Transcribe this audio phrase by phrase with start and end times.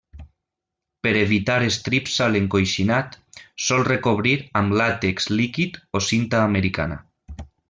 [1.07, 3.15] Per evitar estrips a l'encoixinat,
[3.67, 6.99] sol recobrir amb làtex líquid o cinta americana.